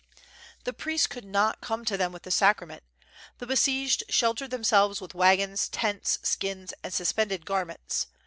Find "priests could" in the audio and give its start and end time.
0.73-1.25